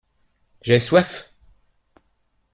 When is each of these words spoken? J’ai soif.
J’ai 0.63 0.79
soif. 0.79 1.31